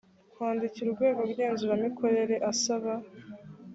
[0.31, 2.93] kwandikira urwego ngenzuramikorere asaba